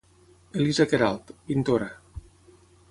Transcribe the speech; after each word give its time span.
Elisa 0.61 0.87
Queralt, 0.93 1.29
pintora. 1.51 1.93